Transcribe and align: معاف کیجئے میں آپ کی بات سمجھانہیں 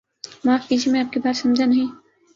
معاف 0.45 0.67
کیجئے 0.67 0.91
میں 0.93 0.99
آپ 0.99 1.13
کی 1.13 1.19
بات 1.19 1.35
سمجھانہیں 1.35 1.85